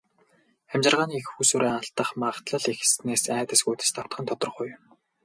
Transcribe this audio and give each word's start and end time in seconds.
Амьжиргааны 0.73 1.15
эх 1.19 1.27
үүсвэрээ 1.39 1.73
алдах 1.79 2.09
магадлал 2.21 2.65
ихэссэнээс 2.71 3.23
айдас 3.37 3.61
хүйдэст 3.63 3.95
автах 4.01 4.19
нь 4.21 4.29
тодорхой 4.29 4.67
юм. 4.75 4.83